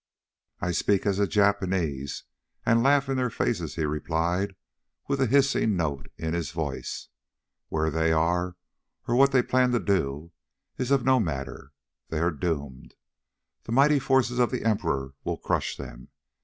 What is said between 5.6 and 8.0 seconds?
note in his voice. "Where